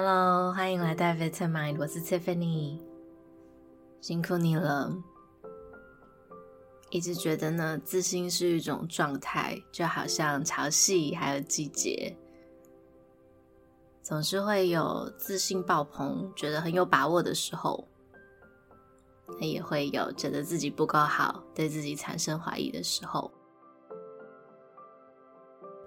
[0.00, 2.78] Hello，欢迎来到 Vitamind，我是 Tiffany，
[4.00, 4.96] 辛苦你了。
[6.90, 12.16] 一直觉得呢，自信是一种状态，就好像潮汐还有季节，
[14.00, 17.84] 总是会有自信爆棚、觉得很有把握的时候，
[19.40, 23.28] 也会有觉得自己不够好、对自己产生怀疑的时候。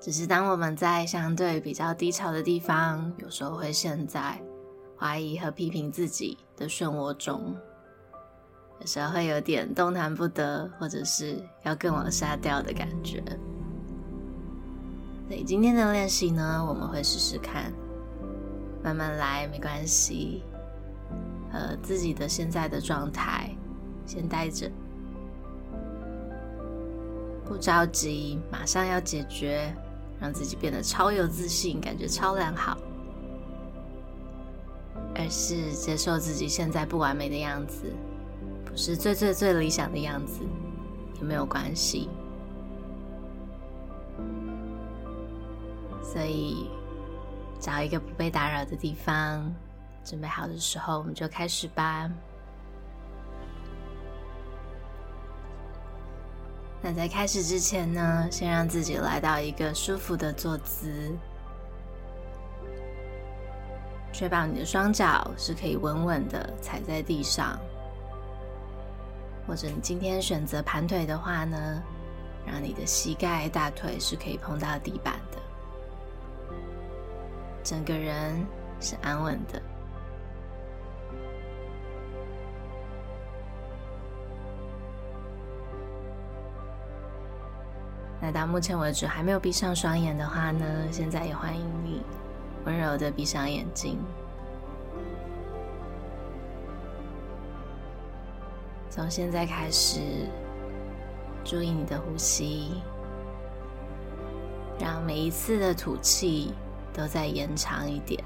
[0.02, 4.42] 只是当我们在相对比较低潮的地方，有时候会陷在
[4.98, 7.56] 怀疑和批评自己的漩涡中。
[8.80, 13.24] 有时候会有点动弹不得，或者是要更往下掉的感觉。
[15.28, 17.72] 所以今天的练习呢，我们会试试看，
[18.84, 20.42] 慢慢来，没关系。
[21.52, 23.54] 和自己的现在的状态
[24.06, 24.72] 先待着，
[27.46, 29.76] 不着急，马上要解决，
[30.22, 32.78] 让自己变得超有自信，感觉超良好，
[35.16, 37.92] 而是接受自己现在不完美的样子。
[38.64, 40.42] 不是最最最理想的样子，
[41.16, 42.08] 也没有关系。
[46.02, 46.70] 所以，
[47.60, 49.54] 找一个不被打扰的地方，
[50.06, 52.10] 准备好的时候，我们就开始吧。
[56.82, 61.16] 那在开始之前呢，先让自己来到一个舒服的坐姿，
[64.12, 67.60] 确保你的双脚是可以稳稳的踩在地上。
[69.48, 71.84] 或者你今天选择盘腿的话呢，
[72.48, 75.38] 让你的膝盖、大腿是可以碰到地板的，
[77.64, 78.44] 整个人
[78.80, 79.62] 是安稳的。
[88.22, 92.04] 那到目前为止还没有闭上双眼的话呢，现在也欢迎你
[92.66, 93.98] 温柔的闭上眼睛。
[98.92, 100.00] 从现在开始，
[101.44, 102.82] 注意你的呼吸，
[104.80, 106.54] 让每一次的吐气
[106.94, 108.24] 都再延长一点。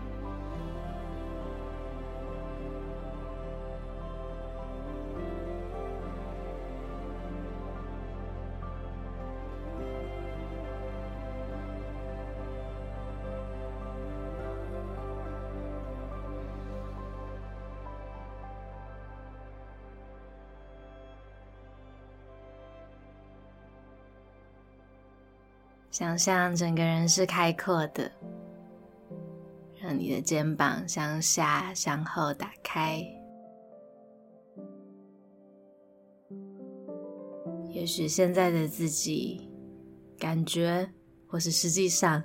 [25.96, 28.12] 想象整个人是开阔的，
[29.82, 33.02] 让你的肩膀向下、向后打开。
[37.70, 39.50] 也许现在的自己
[40.20, 40.86] 感觉，
[41.30, 42.22] 或是实际上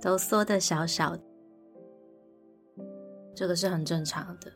[0.00, 1.22] 都缩得小小的，
[3.34, 4.52] 这个是很正常的。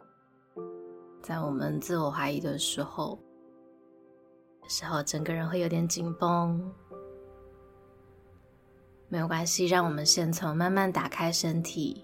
[1.25, 3.19] 在我们自我怀疑的时候，
[4.63, 6.73] 有时候整个人会有点紧绷。
[9.13, 12.03] 没有关系，让我们先从慢慢打开身体，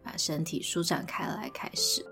[0.00, 2.06] 把身体舒展开来开始。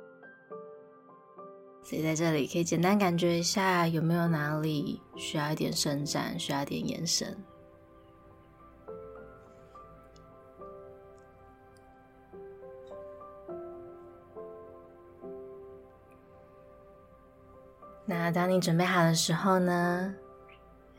[1.85, 7.33] 所以在这里可以简单感觉一下，有没有哪里需要一点伸展，需要一点延伸。
[18.05, 20.13] 那当你准备好的时候呢，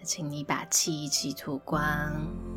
[0.04, 2.55] 请你把气一起吐光。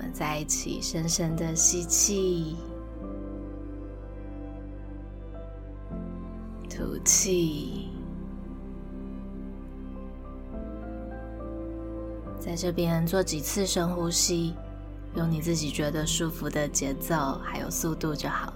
[0.00, 2.56] 我们在一起，深深的吸气，
[6.70, 7.90] 吐气，
[12.38, 14.54] 在这边做几次深呼吸，
[15.16, 18.49] 用你自己觉得舒服的节奏还有速度就好。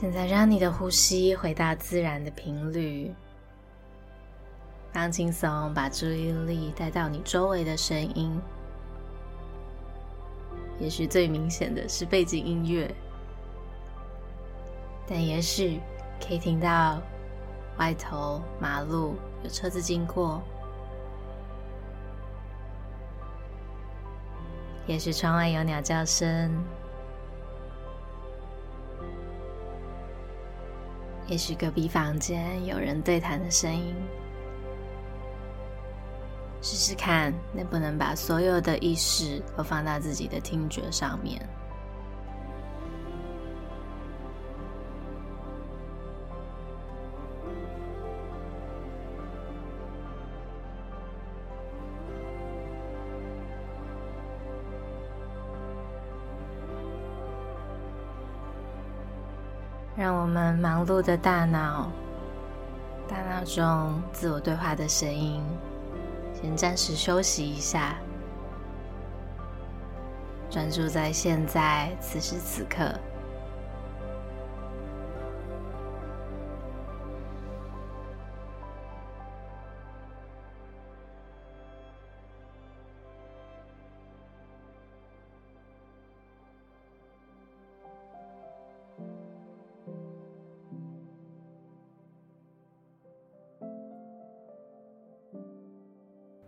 [0.00, 3.14] 现在，让你的呼吸回到自然的频率，
[4.94, 8.40] 放轻松，把注意力带到你周围的声音。
[10.78, 12.90] 也许最明显的是背景音乐，
[15.06, 15.78] 但也许
[16.26, 16.98] 可以听到
[17.76, 20.40] 外头马路有车子经过，
[24.86, 26.50] 也许窗外有鸟叫声。
[31.30, 33.94] 也许隔壁房间有人对谈的声音，
[36.60, 41.40] 试试看能不能把所有的意识都放到自己的听觉上面。
[60.00, 61.92] 让我们忙碌的大脑，
[63.06, 65.42] 大脑中自我对话的声音，
[66.32, 67.96] 先暂时休息一下，
[70.48, 72.90] 专注在现在此时此刻。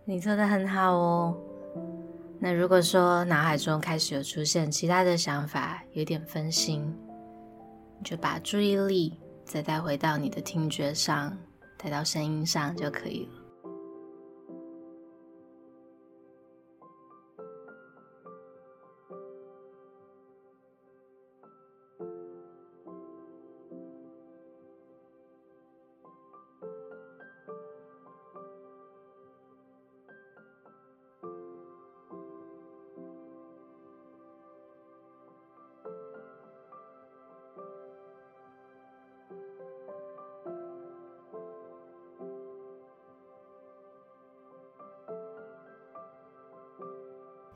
[0.05, 1.37] 你做的很好哦。
[2.39, 6.93] 那如果说脑海中开始有出现其他的想法，有点分心，
[8.03, 11.37] 就把注意力再带回到你的听觉上，
[11.77, 13.42] 带到声音上就可以了。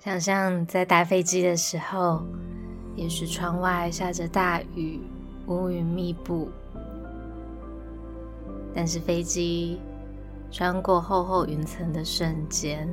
[0.08, 2.26] 想象在搭飞机的时候，
[2.96, 5.02] 也许窗外下着大雨，
[5.48, 6.50] 乌云密布，
[8.74, 9.82] 但是飞机
[10.50, 12.88] 穿过厚厚云层的瞬间，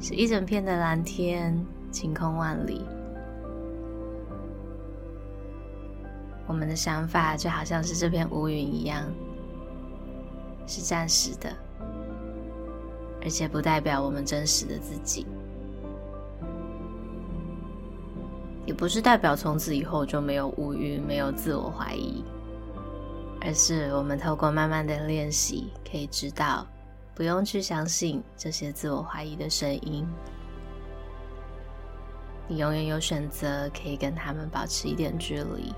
[0.00, 1.56] 是一整片的蓝天，
[1.92, 2.84] 晴空万里。
[6.48, 9.04] 我们的想法就好像是这片乌云一样，
[10.66, 11.48] 是暂时的，
[13.22, 15.24] 而且不代表我们真实的自己。
[18.76, 22.22] 不是代表从此以后就没有无欲、没有自我怀疑，
[23.40, 26.66] 而是我们透过慢慢的练习，可以知道，
[27.14, 30.06] 不用去相信这些自我怀疑的声音。
[32.46, 35.72] 你永远有选择，可以跟他们保持一点距离。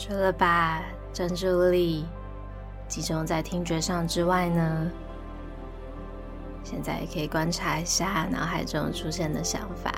[0.00, 0.82] 除了把
[1.12, 2.06] 专注力
[2.88, 4.90] 集中在听觉上之外呢，
[6.64, 9.92] 现在也可以观察一下脑海中出现的想法，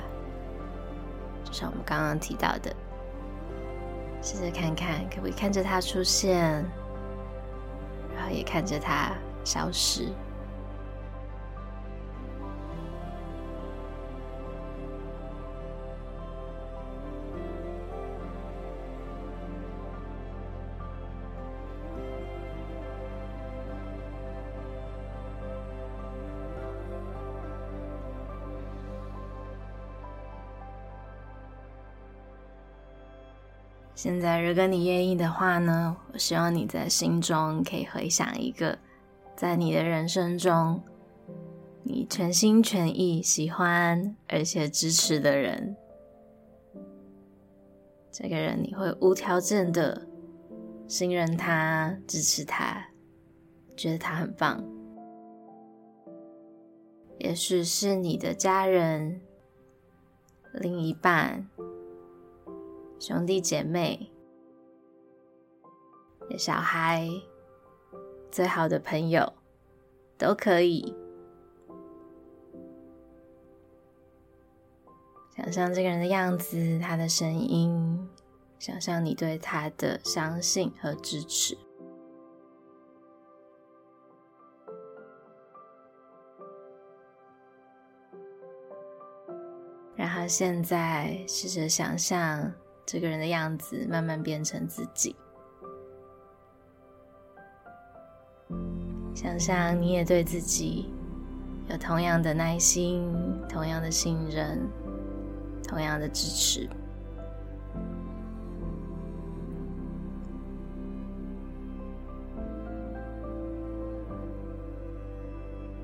[1.45, 2.75] 就像我们刚刚提到的，
[4.21, 6.51] 试着看看可不可以看着它出现，
[8.13, 9.13] 然后也看着它
[9.45, 10.09] 消失。
[33.95, 38.77] 现在，如果你愿意的话呢，我希望你在心中可以回想一个，
[39.35, 40.81] 在你的人生中，
[41.83, 45.75] 你全心全意喜欢而且支持的人。
[48.11, 50.07] 这个人你会无条件的
[50.87, 52.85] 信任他、支持他，
[53.77, 54.63] 觉得他很棒。
[57.19, 59.21] 也许是你的家人、
[60.51, 61.47] 另一半。
[63.05, 64.09] 兄弟姐妹、
[66.37, 67.05] 小孩、
[68.31, 69.33] 最好的朋友
[70.17, 70.95] 都可以。
[75.35, 78.09] 想象这个人的样子，他的声音，
[78.57, 81.57] 想象你对他的相信和支持。
[89.97, 92.53] 然后现在试着想象。
[92.85, 95.15] 这个人的样子慢慢变成自己，
[99.15, 100.91] 想象你也对自己
[101.69, 103.09] 有同样的耐心、
[103.49, 104.59] 同样的信任、
[105.67, 106.69] 同样的支持。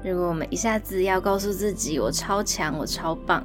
[0.03, 3.43] 如果我们一下子要告诉自己“我超强，我超棒”，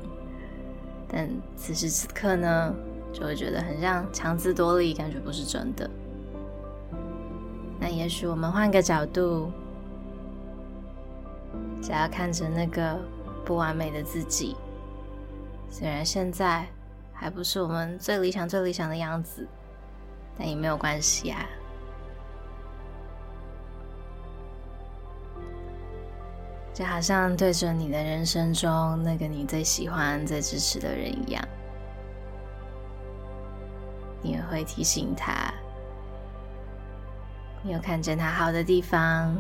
[1.09, 2.75] 但此时此刻呢？
[3.15, 5.89] 就会觉得很像强词夺理，感觉不是真的。
[7.79, 9.53] 那也许我们换个角度，
[11.81, 12.99] 只要看着那个
[13.45, 14.57] 不完美的自己，
[15.71, 16.67] 虽然现在
[17.13, 19.47] 还不是我们最理想、最理想的样子，
[20.37, 21.47] 但也没有关系啊。
[26.73, 31.41] 就好像对着你的人生中那个你最喜欢、最支持的人一样，
[34.25, 35.53] 你也会提醒他，
[37.63, 39.37] 你有看见他好的地方，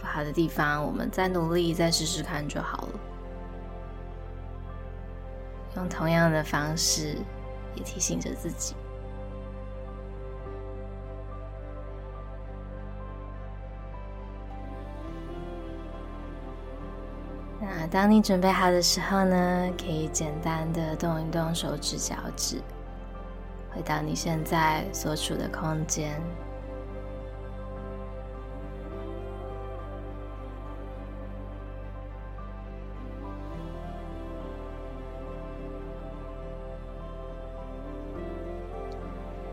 [0.00, 3.00] 不好的地方，我们再努力，再试试看就好了。
[5.76, 7.16] 用同样的方式，
[7.76, 8.74] 也提醒着自己。
[17.92, 22.56] 当你准备好的时候呢，可以简单的动一动手指、脚趾，
[23.70, 26.18] 回到你现在所处的空间。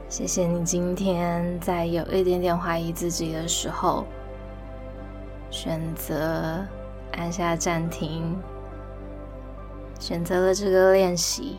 [0.07, 4.05] 谢谢你今天在有一点点怀疑自己的时候，
[5.51, 6.65] 选择。
[7.13, 8.37] 按下暂停，
[9.99, 11.57] 选择了这个练习。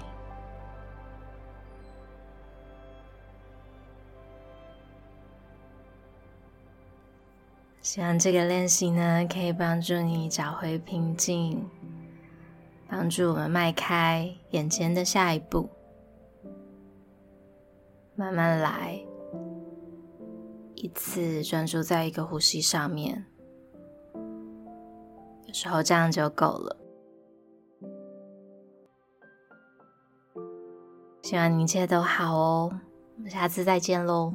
[7.82, 11.68] 希望这个练习呢，可以帮助你找回平静，
[12.88, 15.68] 帮助我们迈开眼前的下一步。
[18.14, 19.00] 慢慢来，
[20.74, 23.26] 一次专注在一个呼吸上面。
[25.50, 26.76] 有时候这样就够了。
[31.22, 32.70] 希望你一切都好哦，
[33.16, 34.32] 我们下次再见喽。